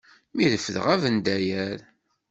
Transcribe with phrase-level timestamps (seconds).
[0.35, 1.79] Mi refdeɣ abendayer.